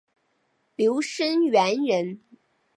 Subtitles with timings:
[0.75, 2.21] 刘声元人。